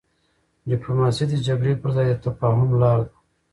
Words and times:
ډيپلوماسي 0.69 1.23
د 1.29 1.33
جګړي 1.47 1.73
پر 1.81 1.89
ځای 1.95 2.07
د 2.11 2.15
تفاهم 2.25 2.69
لار 2.81 2.99
ده. 3.07 3.13